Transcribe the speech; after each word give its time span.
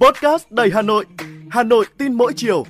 Podcast 0.00 0.50
đầy 0.50 0.70
Hà 0.74 0.82
Nội, 0.82 1.04
Hà 1.50 1.62
Nội 1.62 1.86
tin 1.98 2.12
mỗi 2.12 2.32
chiều. 2.36 2.64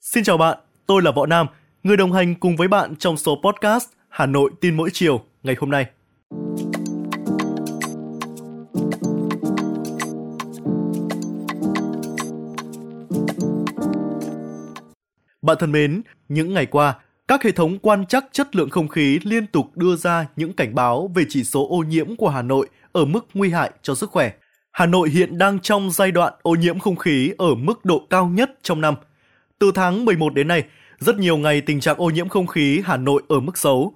Xin 0.00 0.24
chào 0.24 0.36
bạn, 0.38 0.58
tôi 0.86 1.02
là 1.02 1.10
Võ 1.10 1.26
Nam, 1.26 1.46
người 1.82 1.96
đồng 1.96 2.12
hành 2.12 2.34
cùng 2.34 2.56
với 2.56 2.68
bạn 2.68 2.96
trong 2.96 3.16
số 3.16 3.40
podcast 3.44 3.88
Hà 4.08 4.26
Nội 4.26 4.50
tin 4.60 4.76
mỗi 4.76 4.90
chiều 4.92 5.24
ngày 5.42 5.56
hôm 5.58 5.70
nay. 5.70 5.86
Bạn 15.42 15.56
thân 15.60 15.72
mến, 15.72 16.02
những 16.28 16.54
ngày 16.54 16.66
qua, 16.66 16.94
các 17.28 17.44
hệ 17.44 17.52
thống 17.52 17.78
quan 17.78 18.06
trắc 18.06 18.24
chất 18.32 18.56
lượng 18.56 18.70
không 18.70 18.88
khí 18.88 19.18
liên 19.22 19.46
tục 19.46 19.76
đưa 19.76 19.96
ra 19.96 20.26
những 20.36 20.52
cảnh 20.52 20.74
báo 20.74 21.10
về 21.14 21.24
chỉ 21.28 21.44
số 21.44 21.68
ô 21.70 21.78
nhiễm 21.78 22.16
của 22.16 22.28
Hà 22.28 22.42
Nội 22.42 22.68
ở 22.92 23.04
mức 23.04 23.26
nguy 23.34 23.50
hại 23.50 23.70
cho 23.82 23.94
sức 23.94 24.10
khỏe. 24.10 24.32
Hà 24.72 24.86
Nội 24.86 25.10
hiện 25.10 25.38
đang 25.38 25.60
trong 25.60 25.90
giai 25.90 26.12
đoạn 26.12 26.32
ô 26.42 26.54
nhiễm 26.54 26.78
không 26.78 26.96
khí 26.96 27.32
ở 27.38 27.54
mức 27.54 27.84
độ 27.84 28.06
cao 28.10 28.26
nhất 28.26 28.50
trong 28.62 28.80
năm. 28.80 28.94
Từ 29.58 29.72
tháng 29.74 30.04
11 30.04 30.34
đến 30.34 30.48
nay, 30.48 30.64
rất 30.98 31.16
nhiều 31.16 31.36
ngày 31.36 31.60
tình 31.60 31.80
trạng 31.80 31.96
ô 31.98 32.10
nhiễm 32.10 32.28
không 32.28 32.46
khí 32.46 32.82
Hà 32.84 32.96
Nội 32.96 33.22
ở 33.28 33.40
mức 33.40 33.58
xấu. 33.58 33.94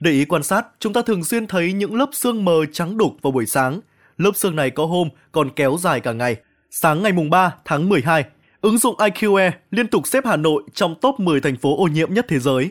Để 0.00 0.10
ý 0.10 0.24
quan 0.24 0.42
sát, 0.42 0.66
chúng 0.78 0.92
ta 0.92 1.02
thường 1.02 1.24
xuyên 1.24 1.46
thấy 1.46 1.72
những 1.72 1.94
lớp 1.94 2.08
sương 2.12 2.44
mờ 2.44 2.66
trắng 2.72 2.96
đục 2.96 3.16
vào 3.22 3.30
buổi 3.30 3.46
sáng. 3.46 3.80
Lớp 4.18 4.30
sương 4.34 4.56
này 4.56 4.70
có 4.70 4.86
hôm 4.86 5.08
còn 5.32 5.50
kéo 5.56 5.76
dài 5.80 6.00
cả 6.00 6.12
ngày. 6.12 6.36
Sáng 6.70 7.02
ngày 7.02 7.12
mùng 7.12 7.30
3 7.30 7.54
tháng 7.64 7.88
12, 7.88 8.24
ứng 8.60 8.78
dụng 8.78 8.96
IQE 8.96 9.50
liên 9.70 9.86
tục 9.86 10.06
xếp 10.06 10.26
Hà 10.26 10.36
Nội 10.36 10.62
trong 10.74 10.94
top 11.00 11.20
10 11.20 11.40
thành 11.40 11.56
phố 11.56 11.76
ô 11.76 11.86
nhiễm 11.86 12.14
nhất 12.14 12.26
thế 12.28 12.38
giới. 12.38 12.70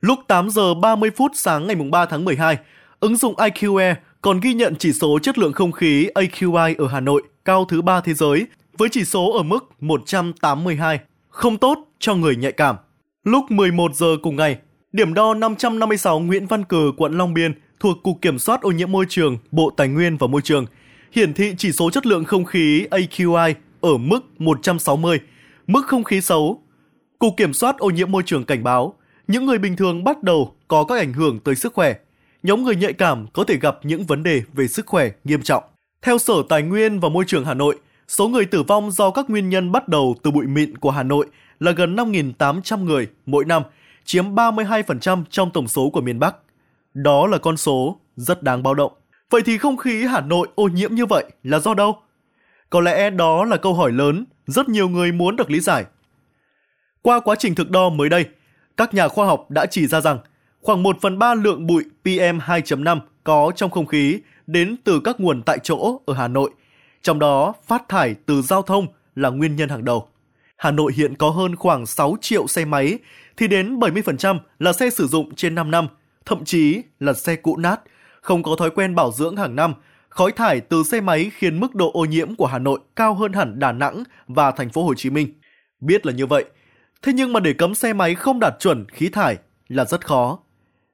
Lúc 0.00 0.18
8 0.28 0.50
giờ 0.50 0.74
30 0.74 1.10
phút 1.16 1.32
sáng 1.34 1.66
ngày 1.66 1.76
3 1.90 2.06
tháng 2.06 2.24
12, 2.24 2.58
ứng 3.00 3.16
dụng 3.16 3.34
IQE 3.34 3.94
còn 4.22 4.40
ghi 4.40 4.54
nhận 4.54 4.74
chỉ 4.78 4.92
số 4.92 5.18
chất 5.18 5.38
lượng 5.38 5.52
không 5.52 5.72
khí 5.72 6.08
AQI 6.14 6.74
ở 6.78 6.86
Hà 6.86 7.00
Nội 7.00 7.22
cao 7.44 7.64
thứ 7.64 7.82
ba 7.82 8.00
thế 8.00 8.14
giới 8.14 8.46
với 8.78 8.88
chỉ 8.92 9.04
số 9.04 9.32
ở 9.32 9.42
mức 9.42 9.70
182, 9.80 11.00
không 11.28 11.58
tốt 11.58 11.78
cho 11.98 12.14
người 12.14 12.36
nhạy 12.36 12.52
cảm. 12.52 12.76
Lúc 13.24 13.50
11 13.50 13.94
giờ 13.94 14.16
cùng 14.22 14.36
ngày, 14.36 14.58
điểm 14.92 15.14
đo 15.14 15.34
556 15.34 16.20
Nguyễn 16.20 16.46
Văn 16.46 16.64
Cử, 16.64 16.92
quận 16.96 17.18
Long 17.18 17.34
Biên 17.34 17.54
thuộc 17.80 18.02
Cục 18.02 18.22
Kiểm 18.22 18.38
soát 18.38 18.62
ô 18.62 18.70
nhiễm 18.70 18.92
môi 18.92 19.06
trường, 19.08 19.38
Bộ 19.50 19.70
Tài 19.76 19.88
nguyên 19.88 20.16
và 20.16 20.26
Môi 20.26 20.42
trường, 20.42 20.66
hiển 21.12 21.34
thị 21.34 21.54
chỉ 21.58 21.72
số 21.72 21.90
chất 21.90 22.06
lượng 22.06 22.24
không 22.24 22.44
khí 22.44 22.86
AQI 22.90 23.54
ở 23.82 23.96
mức 23.96 24.20
160, 24.38 25.20
mức 25.66 25.86
không 25.86 26.04
khí 26.04 26.20
xấu. 26.20 26.62
Cục 27.18 27.34
Kiểm 27.36 27.54
soát 27.54 27.78
ô 27.78 27.90
nhiễm 27.90 28.10
môi 28.10 28.22
trường 28.26 28.44
cảnh 28.44 28.64
báo, 28.64 28.94
những 29.28 29.46
người 29.46 29.58
bình 29.58 29.76
thường 29.76 30.04
bắt 30.04 30.22
đầu 30.22 30.54
có 30.68 30.84
các 30.84 30.98
ảnh 30.98 31.12
hưởng 31.12 31.40
tới 31.40 31.54
sức 31.54 31.74
khỏe. 31.74 31.94
Nhóm 32.42 32.64
người 32.64 32.76
nhạy 32.76 32.92
cảm 32.92 33.26
có 33.32 33.44
thể 33.44 33.56
gặp 33.56 33.78
những 33.82 34.04
vấn 34.04 34.22
đề 34.22 34.42
về 34.52 34.68
sức 34.68 34.86
khỏe 34.86 35.10
nghiêm 35.24 35.42
trọng. 35.42 35.64
Theo 36.02 36.18
Sở 36.18 36.34
Tài 36.48 36.62
nguyên 36.62 37.00
và 37.00 37.08
Môi 37.08 37.24
trường 37.26 37.44
Hà 37.44 37.54
Nội, 37.54 37.78
số 38.08 38.28
người 38.28 38.44
tử 38.44 38.62
vong 38.62 38.90
do 38.90 39.10
các 39.10 39.30
nguyên 39.30 39.48
nhân 39.48 39.72
bắt 39.72 39.88
đầu 39.88 40.16
từ 40.22 40.30
bụi 40.30 40.46
mịn 40.46 40.78
của 40.78 40.90
Hà 40.90 41.02
Nội 41.02 41.26
là 41.60 41.72
gần 41.72 41.96
5.800 41.96 42.84
người 42.84 43.08
mỗi 43.26 43.44
năm, 43.44 43.62
chiếm 44.04 44.34
32% 44.34 45.24
trong 45.30 45.50
tổng 45.50 45.68
số 45.68 45.90
của 45.90 46.00
miền 46.00 46.18
Bắc. 46.18 46.36
Đó 46.94 47.26
là 47.26 47.38
con 47.38 47.56
số 47.56 48.00
rất 48.16 48.42
đáng 48.42 48.62
báo 48.62 48.74
động. 48.74 48.92
Vậy 49.30 49.42
thì 49.44 49.58
không 49.58 49.76
khí 49.76 50.04
Hà 50.04 50.20
Nội 50.20 50.48
ô 50.54 50.68
nhiễm 50.68 50.94
như 50.94 51.06
vậy 51.06 51.24
là 51.42 51.58
do 51.58 51.74
đâu? 51.74 52.02
Có 52.72 52.80
lẽ 52.80 53.10
đó 53.10 53.44
là 53.44 53.56
câu 53.56 53.74
hỏi 53.74 53.92
lớn 53.92 54.24
rất 54.46 54.68
nhiều 54.68 54.88
người 54.88 55.12
muốn 55.12 55.36
được 55.36 55.50
lý 55.50 55.60
giải. 55.60 55.84
Qua 57.02 57.20
quá 57.20 57.36
trình 57.38 57.54
thực 57.54 57.70
đo 57.70 57.88
mới 57.88 58.08
đây, 58.08 58.24
các 58.76 58.94
nhà 58.94 59.08
khoa 59.08 59.26
học 59.26 59.50
đã 59.50 59.66
chỉ 59.66 59.86
ra 59.86 60.00
rằng 60.00 60.18
khoảng 60.60 60.82
1 60.82 60.96
phần 61.00 61.18
3 61.18 61.34
lượng 61.34 61.66
bụi 61.66 61.84
PM2.5 62.04 63.00
có 63.24 63.52
trong 63.56 63.70
không 63.70 63.86
khí 63.86 64.18
đến 64.46 64.76
từ 64.84 65.00
các 65.00 65.20
nguồn 65.20 65.42
tại 65.42 65.58
chỗ 65.62 66.00
ở 66.06 66.14
Hà 66.14 66.28
Nội, 66.28 66.50
trong 67.02 67.18
đó 67.18 67.52
phát 67.66 67.88
thải 67.88 68.14
từ 68.26 68.42
giao 68.42 68.62
thông 68.62 68.86
là 69.16 69.30
nguyên 69.30 69.56
nhân 69.56 69.68
hàng 69.68 69.84
đầu. 69.84 70.08
Hà 70.56 70.70
Nội 70.70 70.92
hiện 70.96 71.14
có 71.14 71.30
hơn 71.30 71.56
khoảng 71.56 71.86
6 71.86 72.16
triệu 72.20 72.46
xe 72.46 72.64
máy, 72.64 72.98
thì 73.36 73.48
đến 73.48 73.78
70% 73.78 74.38
là 74.58 74.72
xe 74.72 74.90
sử 74.90 75.06
dụng 75.06 75.34
trên 75.34 75.54
5 75.54 75.70
năm, 75.70 75.88
thậm 76.26 76.44
chí 76.44 76.82
là 77.00 77.12
xe 77.12 77.36
cũ 77.36 77.56
nát, 77.56 77.80
không 78.20 78.42
có 78.42 78.56
thói 78.58 78.70
quen 78.70 78.94
bảo 78.94 79.12
dưỡng 79.12 79.36
hàng 79.36 79.56
năm. 79.56 79.74
Khói 80.14 80.32
thải 80.32 80.60
từ 80.60 80.82
xe 80.82 81.00
máy 81.00 81.30
khiến 81.34 81.60
mức 81.60 81.74
độ 81.74 81.90
ô 81.92 82.04
nhiễm 82.04 82.34
của 82.34 82.46
Hà 82.46 82.58
Nội 82.58 82.80
cao 82.96 83.14
hơn 83.14 83.32
hẳn 83.32 83.58
Đà 83.58 83.72
Nẵng 83.72 84.04
và 84.28 84.50
thành 84.50 84.70
phố 84.70 84.84
Hồ 84.84 84.94
Chí 84.94 85.10
Minh. 85.10 85.28
Biết 85.80 86.06
là 86.06 86.12
như 86.12 86.26
vậy, 86.26 86.44
thế 87.02 87.12
nhưng 87.12 87.32
mà 87.32 87.40
để 87.40 87.52
cấm 87.52 87.74
xe 87.74 87.92
máy 87.92 88.14
không 88.14 88.40
đạt 88.40 88.54
chuẩn 88.60 88.86
khí 88.88 89.08
thải 89.08 89.36
là 89.68 89.84
rất 89.84 90.06
khó. 90.06 90.38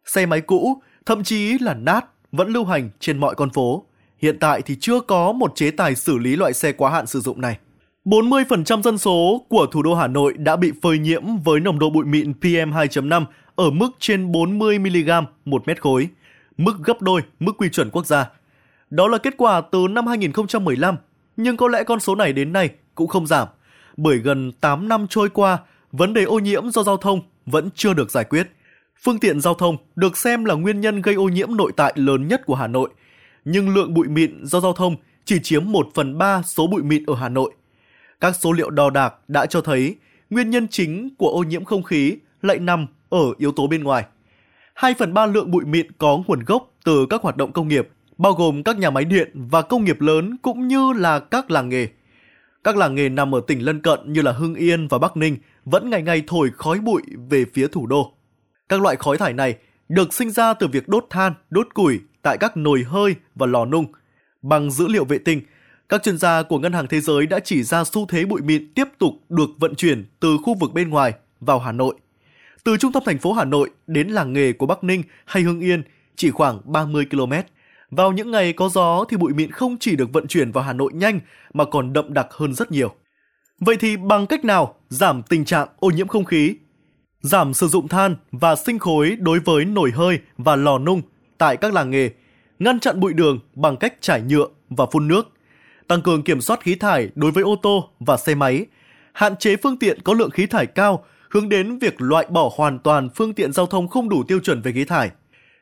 Xe 0.05 0.27
máy 0.27 0.41
cũ, 0.41 0.83
thậm 1.07 1.25
chí 1.25 1.59
là 1.59 1.75
nát, 1.75 2.05
vẫn 2.33 2.49
lưu 2.49 2.65
hành 2.65 2.91
trên 3.01 3.19
mọi 3.19 3.35
con 3.35 3.51
phố. 3.51 3.87
Hiện 4.19 4.39
tại 4.41 4.63
thì 4.63 4.77
chưa 4.81 5.01
có 5.01 5.33
một 5.33 5.53
chế 5.55 5.71
tài 5.71 5.95
xử 5.95 6.19
lý 6.19 6.37
loại 6.37 6.53
xe 6.53 6.73
quá 6.73 6.91
hạn 6.91 7.07
sử 7.07 7.21
dụng 7.21 7.41
này. 7.41 7.59
40% 8.05 8.83
dân 8.83 8.99
số 8.99 9.47
của 9.49 9.67
thủ 9.67 9.83
đô 9.83 9.95
Hà 9.95 10.07
Nội 10.07 10.35
đã 10.39 10.57
bị 10.57 10.73
phơi 10.83 10.99
nhiễm 10.99 11.23
với 11.45 11.61
nồng 11.61 11.79
độ 11.79 11.91
bụi 11.91 12.05
mịn 12.05 12.33
PM2.5 12.41 13.25
ở 13.55 13.71
mức 13.71 13.91
trên 13.99 14.33
40mg 14.33 15.25
một 15.45 15.67
mét 15.67 15.83
khối, 15.83 16.09
mức 16.57 16.73
gấp 16.85 17.03
đôi 17.03 17.23
mức 17.41 17.53
quy 17.59 17.69
chuẩn 17.69 17.91
quốc 17.91 18.07
gia. 18.07 18.31
Đó 18.91 19.09
là 19.09 19.19
kết 19.19 19.35
quả 19.37 19.61
từ 19.61 19.87
năm 19.91 20.07
2015, 20.07 20.97
nhưng 21.37 21.57
có 21.57 21.69
lẽ 21.69 21.85
con 21.85 22.01
số 22.01 22.15
này 22.15 22.33
đến 22.33 22.53
nay 22.53 22.71
cũng 22.95 23.09
không 23.09 23.27
giảm, 23.27 23.49
bởi 23.97 24.19
gần 24.19 24.53
8 24.53 24.89
năm 24.89 25.07
trôi 25.11 25.29
qua, 25.29 25.59
vấn 25.93 26.15
đề 26.15 26.25
ô 26.25 26.39
nhiễm 26.39 26.71
do 26.71 26.83
giao 26.83 26.97
thông 26.97 27.21
vẫn 27.47 27.69
chưa 27.75 27.95
được 27.95 28.11
giải 28.11 28.25
quyết. 28.25 28.51
Phương 29.03 29.19
tiện 29.19 29.41
giao 29.41 29.55
thông 29.55 29.77
được 29.97 30.17
xem 30.17 30.45
là 30.45 30.55
nguyên 30.55 30.81
nhân 30.81 31.03
gây 31.03 31.15
ô 31.15 31.29
nhiễm 31.29 31.57
nội 31.57 31.73
tại 31.77 31.93
lớn 31.97 32.29
nhất 32.29 32.43
của 32.47 32.55
Hà 32.55 32.67
Nội, 32.67 32.91
nhưng 33.45 33.75
lượng 33.75 33.95
bụi 33.95 34.09
mịn 34.09 34.45
do 34.47 34.61
giao 34.61 34.73
thông 34.73 34.97
chỉ 35.25 35.39
chiếm 35.43 35.73
1 35.73 35.89
phần 35.95 36.19
3 36.19 36.43
số 36.43 36.67
bụi 36.67 36.83
mịn 36.83 37.05
ở 37.07 37.15
Hà 37.15 37.29
Nội. 37.29 37.53
Các 38.21 38.37
số 38.37 38.53
liệu 38.53 38.71
đo 38.71 38.91
đạc 38.91 39.15
đã 39.29 39.47
cho 39.47 39.61
thấy 39.61 39.97
nguyên 40.31 40.51
nhân 40.51 40.69
chính 40.69 41.15
của 41.19 41.29
ô 41.29 41.43
nhiễm 41.43 41.65
không 41.65 41.83
khí 41.83 42.17
lại 42.43 42.59
nằm 42.59 42.87
ở 43.09 43.33
yếu 43.39 43.53
tố 43.53 43.67
bên 43.67 43.85
ngoài. 43.85 44.05
2 44.75 44.95
phần 44.99 45.15
3 45.15 45.27
lượng 45.27 45.51
bụi 45.51 45.65
mịn 45.65 45.93
có 45.93 46.23
nguồn 46.27 46.45
gốc 46.45 46.75
từ 46.85 47.07
các 47.11 47.23
hoạt 47.23 47.37
động 47.37 47.53
công 47.53 47.69
nghiệp, 47.69 47.89
bao 48.19 48.33
gồm 48.33 48.63
các 48.63 48.79
nhà 48.79 48.91
máy 48.91 49.05
điện 49.05 49.31
và 49.35 49.63
công 49.63 49.85
nghiệp 49.85 50.01
lớn 50.01 50.37
cũng 50.43 50.69
như 50.69 50.93
là 50.93 51.19
các 51.19 51.51
làng 51.51 51.69
nghề. 51.69 51.89
Các 52.65 52.77
làng 52.77 52.95
nghề 52.95 53.09
nằm 53.09 53.35
ở 53.35 53.41
tỉnh 53.47 53.65
lân 53.65 53.83
cận 53.83 54.13
như 54.13 54.23
là 54.23 54.33
Hưng 54.33 54.55
Yên 54.55 54.89
và 54.89 54.99
Bắc 54.99 55.17
Ninh 55.17 55.37
vẫn 55.65 55.91
ngày 55.91 56.03
ngày 56.03 56.23
thổi 56.27 56.51
khói 56.57 56.79
bụi 56.79 57.03
về 57.31 57.45
phía 57.55 57.69
thủ 57.69 57.87
đô. 57.87 58.13
Các 58.69 58.81
loại 58.81 58.97
khói 58.97 59.19
thải 59.19 59.33
này 59.33 59.57
được 59.89 60.15
sinh 60.15 60.31
ra 60.31 60.55
từ 60.55 60.67
việc 60.67 60.89
đốt 60.89 61.07
than, 61.11 61.33
đốt 61.51 61.69
củi 61.75 62.01
tại 62.23 62.37
các 62.41 62.57
nồi 62.57 62.85
hơi 62.89 63.15
và 63.35 63.47
lò 63.47 63.65
nung. 63.65 63.87
Bằng 64.43 64.71
dữ 64.71 64.89
liệu 64.89 65.05
vệ 65.05 65.19
tinh, 65.19 65.41
các 65.89 66.03
chuyên 66.03 66.19
gia 66.19 66.43
của 66.43 66.59
Ngân 66.59 66.73
hàng 66.73 66.87
Thế 66.87 67.01
giới 67.01 67.27
đã 67.27 67.41
chỉ 67.41 67.63
ra 67.63 67.85
xu 67.85 68.07
thế 68.07 68.25
bụi 68.25 68.41
mịn 68.43 68.73
tiếp 68.75 68.89
tục 68.99 69.13
được 69.29 69.51
vận 69.59 69.75
chuyển 69.75 70.05
từ 70.21 70.37
khu 70.45 70.55
vực 70.55 70.73
bên 70.73 70.89
ngoài 70.89 71.13
vào 71.41 71.59
Hà 71.59 71.73
Nội. 71.73 71.95
Từ 72.65 72.77
trung 72.77 72.93
tâm 72.93 73.03
thành 73.07 73.19
phố 73.19 73.33
Hà 73.33 73.45
Nội 73.45 73.71
đến 73.87 74.09
làng 74.09 74.33
nghề 74.33 74.53
của 74.53 74.67
Bắc 74.67 74.85
Ninh 74.85 75.03
hay 75.25 75.43
Hưng 75.43 75.61
Yên 75.61 75.83
chỉ 76.17 76.31
khoảng 76.31 76.61
30 76.65 77.07
km. 77.11 77.33
Vào 77.91 78.13
những 78.13 78.31
ngày 78.31 78.53
có 78.53 78.69
gió 78.69 79.05
thì 79.09 79.17
bụi 79.17 79.33
mịn 79.33 79.51
không 79.51 79.77
chỉ 79.81 79.97
được 79.97 80.13
vận 80.13 80.27
chuyển 80.27 80.53
vào 80.53 80.65
Hà 80.65 80.73
Nội 80.73 80.93
nhanh 80.95 81.21
mà 81.55 81.65
còn 81.65 81.93
đậm 81.93 82.15
đặc 82.15 82.27
hơn 82.31 82.55
rất 82.55 82.73
nhiều. 82.73 82.95
Vậy 83.61 83.77
thì 83.81 83.97
bằng 83.97 84.27
cách 84.27 84.45
nào 84.45 84.75
giảm 84.89 85.23
tình 85.23 85.45
trạng 85.45 85.69
ô 85.79 85.91
nhiễm 85.91 86.09
không 86.09 86.25
khí? 86.25 86.55
Giảm 87.21 87.55
sử 87.55 87.69
dụng 87.69 87.89
than 87.89 88.17
và 88.33 88.57
sinh 88.57 88.79
khối 88.79 89.17
đối 89.21 89.39
với 89.39 89.65
nồi 89.65 89.91
hơi 89.91 90.19
và 90.39 90.57
lò 90.57 90.79
nung 90.79 91.03
tại 91.39 91.57
các 91.57 91.75
làng 91.75 91.91
nghề, 91.91 92.11
ngăn 92.59 92.81
chặn 92.81 93.01
bụi 93.01 93.13
đường 93.13 93.41
bằng 93.55 93.77
cách 93.77 93.95
trải 94.01 94.23
nhựa 94.23 94.47
và 94.71 94.87
phun 94.93 95.09
nước, 95.09 95.29
tăng 95.89 96.03
cường 96.03 96.23
kiểm 96.23 96.41
soát 96.41 96.61
khí 96.63 96.75
thải 96.75 97.09
đối 97.15 97.31
với 97.31 97.43
ô 97.43 97.57
tô 97.63 97.89
và 98.01 98.17
xe 98.17 98.35
máy, 98.35 98.67
hạn 99.13 99.37
chế 99.37 99.57
phương 99.57 99.79
tiện 99.79 99.99
có 100.05 100.15
lượng 100.15 100.31
khí 100.31 100.47
thải 100.47 100.67
cao, 100.67 101.05
hướng 101.31 101.49
đến 101.49 101.79
việc 101.79 101.95
loại 101.99 102.27
bỏ 102.31 102.51
hoàn 102.57 102.79
toàn 102.79 103.09
phương 103.15 103.35
tiện 103.35 103.53
giao 103.53 103.67
thông 103.67 103.89
không 103.89 104.09
đủ 104.09 104.23
tiêu 104.23 104.41
chuẩn 104.41 104.63
về 104.63 104.73
khí 104.73 104.85
thải, 104.85 105.11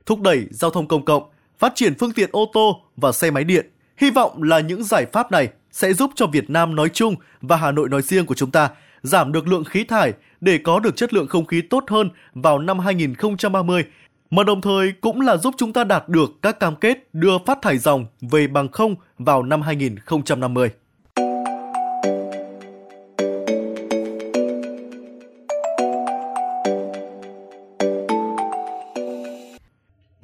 thúc 0.07 0.21
đẩy 0.21 0.47
giao 0.51 0.71
thông 0.71 0.89
công 0.89 1.05
cộng, 1.05 1.23
phát 1.59 1.73
triển 1.75 1.95
phương 1.99 2.13
tiện 2.13 2.31
ô 2.33 2.51
tô 2.53 2.83
và 2.97 3.13
xe 3.13 3.31
máy 3.31 3.45
điện. 3.45 3.71
Hy 3.97 4.11
vọng 4.11 4.43
là 4.43 4.61
những 4.61 4.85
giải 4.85 5.07
pháp 5.13 5.33
này 5.33 5.49
sẽ 5.73 5.93
giúp 5.93 6.11
cho 6.15 6.27
Việt 6.27 6.51
Nam 6.51 6.75
nói 6.75 6.89
chung 6.89 7.15
và 7.41 7.57
Hà 7.57 7.71
Nội 7.71 7.89
nói 7.89 8.03
riêng 8.03 8.27
của 8.27 8.35
chúng 8.35 8.51
ta 8.51 8.71
giảm 9.03 9.33
được 9.33 9.49
lượng 9.49 9.65
khí 9.65 9.85
thải 9.85 10.13
để 10.41 10.59
có 10.59 10.81
được 10.81 10.97
chất 10.97 11.15
lượng 11.15 11.27
không 11.27 11.47
khí 11.47 11.63
tốt 11.71 11.85
hơn 11.89 12.11
vào 12.35 12.59
năm 12.59 12.79
2030 12.79 13.85
mà 14.31 14.43
đồng 14.45 14.61
thời 14.61 14.93
cũng 15.01 15.21
là 15.21 15.37
giúp 15.37 15.55
chúng 15.59 15.73
ta 15.73 15.85
đạt 15.85 16.09
được 16.09 16.31
các 16.43 16.61
cam 16.61 16.77
kết 16.77 17.09
đưa 17.13 17.39
phát 17.47 17.59
thải 17.63 17.79
dòng 17.79 18.07
về 18.21 18.47
bằng 18.47 18.69
không 18.69 18.95
vào 19.19 19.43
năm 19.43 19.63
2050. 19.63 20.71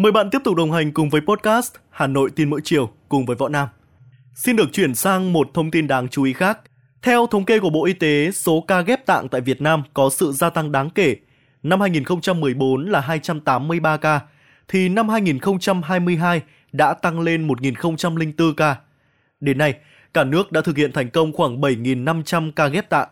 Mời 0.02 0.12
bạn 0.12 0.30
tiếp 0.30 0.38
tục 0.44 0.56
đồng 0.56 0.72
hành 0.72 0.92
cùng 0.92 1.10
với 1.10 1.20
podcast 1.20 1.74
Hà 1.90 2.06
Nội 2.06 2.30
tin 2.36 2.50
mỗi 2.50 2.60
chiều 2.64 2.90
cùng 3.08 3.26
với 3.26 3.36
Võ 3.36 3.48
Nam. 3.48 3.68
Xin 4.34 4.56
được 4.56 4.72
chuyển 4.72 4.94
sang 4.94 5.32
một 5.32 5.50
thông 5.54 5.70
tin 5.70 5.86
đáng 5.86 6.08
chú 6.08 6.22
ý 6.22 6.32
khác. 6.32 6.58
Theo 7.02 7.26
thống 7.26 7.44
kê 7.44 7.58
của 7.58 7.70
Bộ 7.70 7.84
Y 7.84 7.92
tế, 7.92 8.30
số 8.30 8.64
ca 8.68 8.80
ghép 8.80 9.06
tạng 9.06 9.28
tại 9.28 9.40
Việt 9.40 9.60
Nam 9.60 9.82
có 9.94 10.10
sự 10.10 10.32
gia 10.32 10.50
tăng 10.50 10.72
đáng 10.72 10.90
kể. 10.90 11.16
năm 11.62 11.80
2014 11.80 12.86
là 12.86 13.00
283 13.00 13.96
ca, 13.96 14.20
thì 14.68 14.88
năm 14.88 15.08
2022 15.08 16.42
đã 16.72 16.94
tăng 16.94 17.20
lên 17.20 17.48
1.004 17.48 18.54
ca. 18.54 18.76
Đến 19.40 19.58
nay, 19.58 19.74
cả 20.14 20.24
nước 20.24 20.52
đã 20.52 20.60
thực 20.60 20.76
hiện 20.76 20.92
thành 20.92 21.10
công 21.10 21.32
khoảng 21.32 21.60
7.500 21.60 22.52
ca 22.56 22.66
ghép 22.66 22.88
tạng. 22.88 23.08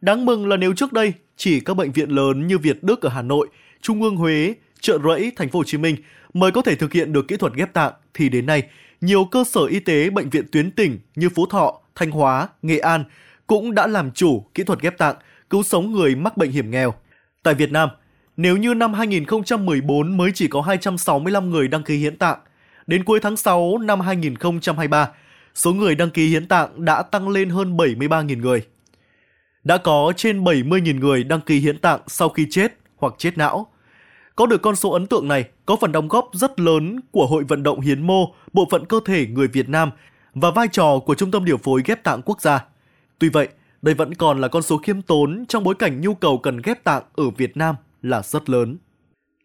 Đáng 0.00 0.24
mừng 0.24 0.48
là 0.48 0.56
nếu 0.56 0.74
trước 0.74 0.92
đây 0.92 1.12
chỉ 1.36 1.60
các 1.60 1.76
bệnh 1.76 1.92
viện 1.92 2.10
lớn 2.10 2.46
như 2.46 2.58
Việt 2.58 2.82
Đức 2.82 3.02
ở 3.02 3.08
Hà 3.08 3.22
Nội, 3.22 3.48
Trung 3.82 4.02
ương 4.02 4.16
Huế, 4.16 4.54
Chợ 4.84 4.98
Rẫy, 5.04 5.32
Thành 5.36 5.48
phố 5.48 5.58
Hồ 5.58 5.64
Chí 5.64 5.78
Minh 5.78 5.96
mới 6.34 6.50
có 6.52 6.62
thể 6.62 6.74
thực 6.74 6.92
hiện 6.92 7.12
được 7.12 7.28
kỹ 7.28 7.36
thuật 7.36 7.54
ghép 7.54 7.72
tạng 7.72 7.92
thì 8.14 8.28
đến 8.28 8.46
nay, 8.46 8.62
nhiều 9.00 9.24
cơ 9.24 9.44
sở 9.44 9.60
y 9.60 9.80
tế 9.80 10.10
bệnh 10.10 10.30
viện 10.30 10.44
tuyến 10.52 10.70
tỉnh 10.70 10.98
như 11.16 11.28
Phú 11.28 11.46
Thọ, 11.46 11.80
Thanh 11.94 12.10
Hóa, 12.10 12.48
Nghệ 12.62 12.78
An 12.78 13.04
cũng 13.46 13.74
đã 13.74 13.86
làm 13.86 14.10
chủ 14.10 14.44
kỹ 14.54 14.64
thuật 14.64 14.80
ghép 14.80 14.98
tạng 14.98 15.16
cứu 15.50 15.62
sống 15.62 15.92
người 15.92 16.14
mắc 16.14 16.36
bệnh 16.36 16.50
hiểm 16.50 16.70
nghèo. 16.70 16.94
Tại 17.42 17.54
Việt 17.54 17.72
Nam, 17.72 17.88
nếu 18.36 18.56
như 18.56 18.74
năm 18.74 18.94
2014 18.94 20.16
mới 20.16 20.30
chỉ 20.34 20.48
có 20.48 20.60
265 20.60 21.50
người 21.50 21.68
đăng 21.68 21.82
ký 21.82 21.96
hiến 21.96 22.16
tạng, 22.16 22.38
đến 22.86 23.04
cuối 23.04 23.20
tháng 23.20 23.36
6 23.36 23.78
năm 23.78 24.00
2023, 24.00 25.08
số 25.54 25.72
người 25.72 25.94
đăng 25.94 26.10
ký 26.10 26.28
hiến 26.28 26.48
tạng 26.48 26.84
đã 26.84 27.02
tăng 27.02 27.28
lên 27.28 27.50
hơn 27.50 27.76
73.000 27.76 28.40
người. 28.40 28.62
Đã 29.64 29.76
có 29.76 30.12
trên 30.16 30.44
70.000 30.44 31.00
người 31.00 31.24
đăng 31.24 31.40
ký 31.40 31.58
hiến 31.58 31.78
tạng 31.78 32.00
sau 32.06 32.28
khi 32.28 32.46
chết 32.50 32.72
hoặc 32.96 33.14
chết 33.18 33.38
não. 33.38 33.73
Có 34.36 34.46
được 34.46 34.62
con 34.62 34.76
số 34.76 34.90
ấn 34.90 35.06
tượng 35.06 35.28
này 35.28 35.44
có 35.66 35.76
phần 35.80 35.92
đóng 35.92 36.08
góp 36.08 36.28
rất 36.32 36.60
lớn 36.60 37.00
của 37.10 37.26
Hội 37.26 37.44
vận 37.44 37.62
động 37.62 37.80
hiến 37.80 38.06
mô, 38.06 38.34
bộ 38.52 38.68
phận 38.70 38.84
cơ 38.84 39.00
thể 39.04 39.26
người 39.26 39.48
Việt 39.48 39.68
Nam 39.68 39.90
và 40.34 40.50
vai 40.50 40.68
trò 40.72 40.98
của 40.98 41.14
Trung 41.14 41.30
tâm 41.30 41.44
điều 41.44 41.56
phối 41.56 41.82
ghép 41.84 42.04
tạng 42.04 42.22
quốc 42.22 42.40
gia. 42.40 42.64
Tuy 43.18 43.28
vậy, 43.28 43.48
đây 43.82 43.94
vẫn 43.94 44.14
còn 44.14 44.40
là 44.40 44.48
con 44.48 44.62
số 44.62 44.78
khiêm 44.78 45.02
tốn 45.02 45.44
trong 45.48 45.64
bối 45.64 45.74
cảnh 45.74 46.00
nhu 46.00 46.14
cầu 46.14 46.38
cần 46.38 46.60
ghép 46.62 46.84
tạng 46.84 47.02
ở 47.14 47.30
Việt 47.30 47.56
Nam 47.56 47.76
là 48.02 48.22
rất 48.22 48.50
lớn. 48.50 48.76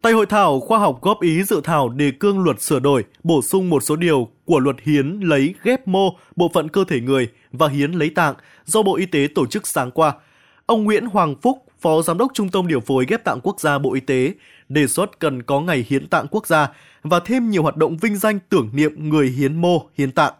Tại 0.01 0.13
hội 0.13 0.25
thảo, 0.25 0.59
khoa 0.59 0.79
học 0.79 1.01
góp 1.01 1.21
ý 1.21 1.43
dự 1.43 1.61
thảo 1.63 1.89
đề 1.89 2.11
cương 2.11 2.39
luật 2.39 2.61
sửa 2.61 2.79
đổi, 2.79 3.03
bổ 3.23 3.41
sung 3.41 3.69
một 3.69 3.83
số 3.83 3.95
điều 3.95 4.27
của 4.45 4.59
luật 4.59 4.75
hiến 4.83 5.19
lấy 5.19 5.53
ghép 5.63 5.87
mô 5.87 6.09
bộ 6.35 6.51
phận 6.53 6.69
cơ 6.69 6.83
thể 6.83 7.01
người 7.01 7.27
và 7.51 7.67
hiến 7.67 7.91
lấy 7.91 8.09
tạng 8.09 8.35
do 8.65 8.83
Bộ 8.83 8.95
Y 8.95 9.05
tế 9.05 9.27
tổ 9.35 9.45
chức 9.45 9.67
sáng 9.67 9.91
qua. 9.91 10.13
Ông 10.65 10.83
Nguyễn 10.83 11.05
Hoàng 11.05 11.35
Phúc, 11.41 11.63
Phó 11.81 12.01
Giám 12.01 12.17
đốc 12.17 12.31
Trung 12.33 12.49
tâm 12.49 12.67
Điều 12.67 12.79
phối 12.79 13.05
Ghép 13.07 13.23
tạng 13.23 13.39
Quốc 13.43 13.59
gia 13.59 13.77
Bộ 13.77 13.93
Y 13.93 13.99
tế, 13.99 14.33
đề 14.69 14.87
xuất 14.87 15.19
cần 15.19 15.43
có 15.43 15.61
ngày 15.61 15.85
hiến 15.89 16.07
tạng 16.07 16.27
quốc 16.31 16.47
gia 16.47 16.69
và 17.03 17.19
thêm 17.19 17.49
nhiều 17.49 17.63
hoạt 17.63 17.77
động 17.77 17.97
vinh 17.97 18.17
danh 18.17 18.39
tưởng 18.49 18.69
niệm 18.73 19.09
người 19.09 19.27
hiến 19.27 19.61
mô, 19.61 19.89
hiến 19.97 20.11
tạng. 20.11 20.33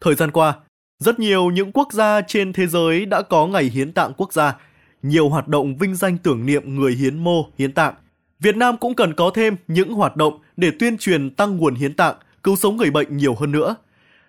Thời 0.00 0.14
gian 0.14 0.30
qua, 0.30 0.54
rất 0.98 1.18
nhiều 1.18 1.50
những 1.50 1.72
quốc 1.72 1.92
gia 1.92 2.20
trên 2.20 2.52
thế 2.52 2.66
giới 2.66 3.06
đã 3.06 3.22
có 3.22 3.46
ngày 3.46 3.64
hiến 3.64 3.92
tạng 3.92 4.12
quốc 4.16 4.32
gia, 4.32 4.56
nhiều 5.02 5.28
hoạt 5.28 5.48
động 5.48 5.76
vinh 5.76 5.94
danh 5.94 6.18
tưởng 6.18 6.46
niệm 6.46 6.76
người 6.76 6.92
hiến 6.92 7.18
mô, 7.18 7.46
hiến 7.58 7.72
tạng. 7.72 7.94
Việt 8.40 8.56
Nam 8.56 8.76
cũng 8.76 8.94
cần 8.94 9.14
có 9.14 9.30
thêm 9.34 9.56
những 9.68 9.92
hoạt 9.92 10.16
động 10.16 10.38
để 10.56 10.70
tuyên 10.78 10.98
truyền 10.98 11.30
tăng 11.30 11.56
nguồn 11.56 11.74
hiến 11.74 11.94
tạng, 11.94 12.14
cứu 12.42 12.56
sống 12.56 12.76
người 12.76 12.90
bệnh 12.90 13.16
nhiều 13.16 13.34
hơn 13.34 13.52
nữa. 13.52 13.76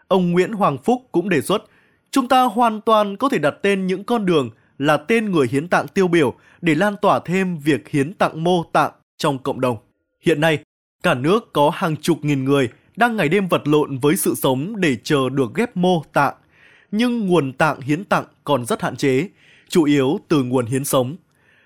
Ông 0.07 0.31
Nguyễn 0.31 0.53
Hoàng 0.53 0.77
Phúc 0.77 1.01
cũng 1.11 1.29
đề 1.29 1.41
xuất, 1.41 1.63
chúng 2.11 2.27
ta 2.27 2.43
hoàn 2.43 2.81
toàn 2.81 3.17
có 3.17 3.29
thể 3.29 3.37
đặt 3.37 3.53
tên 3.61 3.87
những 3.87 4.03
con 4.03 4.25
đường 4.25 4.49
là 4.77 4.97
tên 4.97 5.31
người 5.31 5.47
hiến 5.51 5.67
tạng 5.67 5.87
tiêu 5.87 6.07
biểu 6.07 6.33
để 6.61 6.75
lan 6.75 6.95
tỏa 7.01 7.19
thêm 7.19 7.57
việc 7.57 7.89
hiến 7.89 8.13
tặng 8.13 8.43
mô 8.43 8.63
tạng 8.63 8.91
trong 9.19 9.37
cộng 9.43 9.61
đồng. 9.61 9.77
Hiện 10.21 10.41
nay, 10.41 10.59
cả 11.03 11.13
nước 11.13 11.53
có 11.53 11.71
hàng 11.73 11.95
chục 11.97 12.17
nghìn 12.21 12.45
người 12.45 12.69
đang 12.95 13.17
ngày 13.17 13.29
đêm 13.29 13.47
vật 13.47 13.67
lộn 13.67 13.97
với 13.97 14.17
sự 14.17 14.35
sống 14.35 14.73
để 14.81 14.97
chờ 15.03 15.29
được 15.29 15.55
ghép 15.55 15.77
mô 15.77 16.03
tạng, 16.13 16.33
nhưng 16.91 17.27
nguồn 17.27 17.53
tạng 17.53 17.81
hiến 17.81 18.03
tặng 18.03 18.25
còn 18.43 18.65
rất 18.65 18.81
hạn 18.81 18.95
chế, 18.95 19.27
chủ 19.69 19.83
yếu 19.83 20.19
từ 20.27 20.43
nguồn 20.43 20.65
hiến 20.65 20.85
sống. 20.85 21.15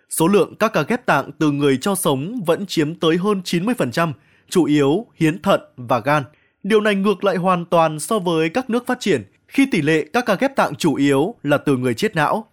Số 0.09 0.27
lượng 0.27 0.55
các 0.55 0.73
ca 0.73 0.81
ghép 0.81 1.05
tạng 1.05 1.31
từ 1.39 1.51
người 1.51 1.77
cho 1.77 1.95
sống 1.95 2.41
vẫn 2.45 2.65
chiếm 2.65 2.95
tới 2.95 3.17
hơn 3.17 3.41
90%, 3.45 4.11
chủ 4.49 4.65
yếu 4.65 5.05
hiến 5.15 5.41
thận 5.41 5.61
và 5.77 5.99
gan. 5.99 6.23
Điều 6.63 6.81
này 6.81 6.95
ngược 6.95 7.23
lại 7.23 7.35
hoàn 7.35 7.65
toàn 7.65 7.99
so 7.99 8.19
với 8.19 8.49
các 8.49 8.69
nước 8.69 8.87
phát 8.87 8.99
triển, 8.99 9.23
khi 9.47 9.67
tỷ 9.71 9.81
lệ 9.81 10.05
các 10.13 10.25
ca 10.25 10.35
ghép 10.35 10.55
tạng 10.55 10.75
chủ 10.75 10.95
yếu 10.95 11.35
là 11.43 11.57
từ 11.57 11.77
người 11.77 11.93
chết 11.93 12.15
não. 12.15 12.52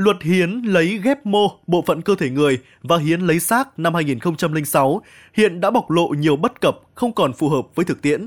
Luật 0.00 0.22
hiến 0.22 0.62
lấy 0.64 1.00
ghép 1.04 1.26
mô 1.26 1.48
bộ 1.66 1.84
phận 1.86 2.02
cơ 2.02 2.14
thể 2.14 2.30
người 2.30 2.58
và 2.82 2.98
hiến 2.98 3.20
lấy 3.20 3.40
xác 3.40 3.78
năm 3.78 3.94
2006 3.94 5.02
hiện 5.34 5.60
đã 5.60 5.70
bộc 5.70 5.90
lộ 5.90 6.08
nhiều 6.08 6.36
bất 6.36 6.60
cập 6.60 6.78
không 6.94 7.12
còn 7.12 7.32
phù 7.32 7.48
hợp 7.48 7.66
với 7.74 7.84
thực 7.84 8.02
tiễn, 8.02 8.26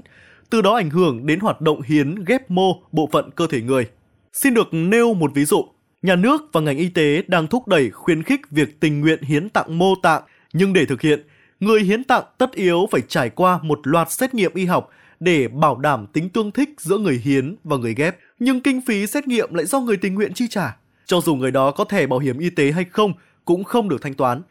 từ 0.49 0.61
đó 0.61 0.75
ảnh 0.75 0.89
hưởng 0.89 1.25
đến 1.25 1.39
hoạt 1.39 1.61
động 1.61 1.81
hiến 1.81 2.23
ghép 2.25 2.51
mô 2.51 2.81
bộ 2.91 3.09
phận 3.11 3.31
cơ 3.31 3.47
thể 3.47 3.61
người. 3.61 3.87
Xin 4.33 4.53
được 4.53 4.67
nêu 4.71 5.13
một 5.13 5.31
ví 5.33 5.45
dụ. 5.45 5.65
Nhà 6.01 6.15
nước 6.15 6.41
và 6.51 6.61
ngành 6.61 6.77
y 6.77 6.89
tế 6.89 7.23
đang 7.27 7.47
thúc 7.47 7.67
đẩy 7.67 7.89
khuyến 7.89 8.23
khích 8.23 8.41
việc 8.51 8.79
tình 8.79 9.01
nguyện 9.01 9.21
hiến 9.21 9.49
tặng 9.49 9.77
mô 9.77 9.95
tạng, 9.95 10.23
nhưng 10.53 10.73
để 10.73 10.85
thực 10.85 11.01
hiện, 11.01 11.27
người 11.59 11.81
hiến 11.81 12.03
tặng 12.03 12.23
tất 12.37 12.51
yếu 12.51 12.87
phải 12.91 13.01
trải 13.07 13.29
qua 13.29 13.59
một 13.63 13.79
loạt 13.83 14.11
xét 14.11 14.33
nghiệm 14.33 14.53
y 14.53 14.65
học 14.65 14.89
để 15.19 15.47
bảo 15.47 15.77
đảm 15.77 16.07
tính 16.13 16.29
tương 16.29 16.51
thích 16.51 16.69
giữa 16.77 16.97
người 16.97 17.21
hiến 17.23 17.55
và 17.63 17.77
người 17.77 17.95
ghép. 17.95 18.17
Nhưng 18.39 18.61
kinh 18.61 18.81
phí 18.81 19.07
xét 19.07 19.27
nghiệm 19.27 19.53
lại 19.53 19.65
do 19.65 19.79
người 19.79 19.97
tình 19.97 20.15
nguyện 20.15 20.33
chi 20.33 20.47
trả. 20.47 20.77
Cho 21.13 21.21
dù 21.21 21.35
người 21.35 21.51
đó 21.51 21.71
có 21.71 21.83
thẻ 21.83 22.07
bảo 22.07 22.19
hiểm 22.19 22.39
y 22.39 22.49
tế 22.49 22.71
hay 22.71 22.85
không 22.85 23.13
cũng 23.45 23.63
không 23.63 23.89
được 23.89 24.01
thanh 24.01 24.13
toán. 24.13 24.41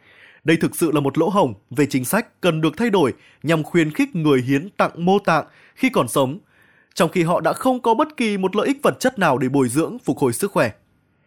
Đây 0.45 0.57
thực 0.57 0.77
sự 0.77 0.93
là 0.93 1.01
một 1.01 1.19
lỗ 1.19 1.29
hổng 1.29 1.55
về 1.71 1.87
chính 1.87 2.05
sách 2.05 2.41
cần 2.41 2.61
được 2.61 2.77
thay 2.77 2.91
đổi 2.91 3.13
nhằm 3.43 3.63
khuyến 3.63 3.91
khích 3.91 4.17
người 4.17 4.43
hiến 4.43 4.71
tặng 4.71 4.91
mô 5.05 5.19
tạng 5.19 5.45
khi 5.75 5.89
còn 5.89 6.09
sống, 6.09 6.39
trong 6.95 7.11
khi 7.11 7.23
họ 7.23 7.41
đã 7.41 7.53
không 7.53 7.81
có 7.81 7.95
bất 7.95 8.17
kỳ 8.17 8.39
một 8.39 8.57
lợi 8.57 8.67
ích 8.67 8.77
vật 8.83 9.01
chất 9.01 9.19
nào 9.19 9.39
để 9.39 9.49
bồi 9.49 9.69
dưỡng, 9.69 9.99
phục 10.05 10.19
hồi 10.19 10.33
sức 10.33 10.53
khỏe. 10.53 10.71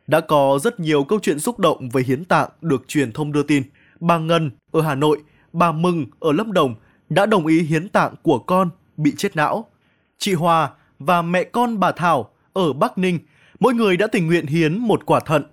Đã 0.07 0.19
có 0.19 0.59
rất 0.63 0.79
nhiều 0.79 1.03
câu 1.03 1.19
chuyện 1.21 1.39
xúc 1.39 1.59
động 1.59 1.89
về 1.89 2.03
hiến 2.03 2.25
tạng 2.25 2.49
được 2.61 2.87
truyền 2.87 3.11
thông 3.11 3.31
đưa 3.31 3.43
tin. 3.43 3.63
Bà 3.99 4.17
Ngân 4.17 4.51
ở 4.71 4.81
Hà 4.81 4.95
Nội, 4.95 5.21
bà 5.53 5.71
Mừng 5.71 6.05
ở 6.19 6.31
Lâm 6.31 6.53
Đồng 6.53 6.75
đã 7.09 7.25
đồng 7.25 7.47
ý 7.47 7.61
hiến 7.61 7.89
tạng 7.89 8.15
của 8.23 8.39
con 8.39 8.69
bị 8.97 9.13
chết 9.17 9.35
não. 9.35 9.65
Chị 10.17 10.33
Hòa 10.33 10.69
và 10.99 11.21
mẹ 11.21 11.43
con 11.43 11.79
bà 11.79 11.91
Thảo 11.91 12.29
ở 12.53 12.73
Bắc 12.73 12.97
Ninh, 12.97 13.19
mỗi 13.59 13.73
người 13.73 13.97
đã 13.97 14.07
tình 14.07 14.27
nguyện 14.27 14.45
hiến 14.45 14.77
một 14.77 15.05
quả 15.05 15.19
thận. 15.19 15.43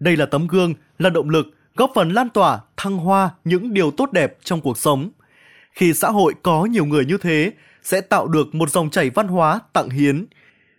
Đây 0.00 0.16
là 0.16 0.26
tấm 0.26 0.46
gương, 0.46 0.74
là 0.98 1.10
động 1.10 1.30
lực 1.30 1.46
góp 1.74 1.90
phần 1.94 2.10
lan 2.10 2.28
tỏa, 2.28 2.60
thăng 2.76 2.96
hoa 2.96 3.30
những 3.44 3.74
điều 3.74 3.90
tốt 3.90 4.12
đẹp 4.12 4.38
trong 4.44 4.60
cuộc 4.60 4.78
sống. 4.78 5.10
Khi 5.72 5.92
xã 5.94 6.08
hội 6.08 6.34
có 6.42 6.64
nhiều 6.64 6.84
người 6.84 7.04
như 7.04 7.18
thế, 7.18 7.52
sẽ 7.82 8.00
tạo 8.00 8.28
được 8.28 8.54
một 8.54 8.70
dòng 8.70 8.90
chảy 8.90 9.10
văn 9.10 9.28
hóa 9.28 9.60
tặng 9.72 9.90
hiến. 9.90 10.26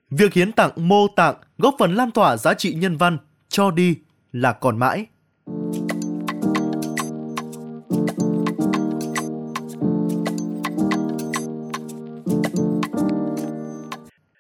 Việc 0.09 0.33
hiến 0.33 0.51
tặng 0.51 0.71
mô 0.75 1.07
tạng 1.07 1.35
góp 1.57 1.75
phần 1.79 1.95
lan 1.95 2.11
tỏa 2.11 2.37
giá 2.37 2.53
trị 2.53 2.73
nhân 2.73 2.97
văn, 2.97 3.17
cho 3.49 3.71
đi 3.71 3.95
là 4.31 4.53
còn 4.53 4.79
mãi. 4.79 5.05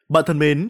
Bạn 0.09 0.23
thân 0.27 0.39
mến, 0.39 0.69